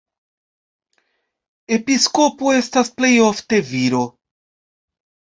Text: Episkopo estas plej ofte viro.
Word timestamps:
Episkopo 1.75 2.53
estas 2.59 2.89
plej 3.01 3.11
ofte 3.27 3.59
viro. 3.67 4.01